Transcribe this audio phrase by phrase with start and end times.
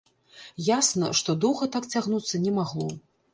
[0.67, 2.91] Ясна, што доўга так цягнуцца не магло.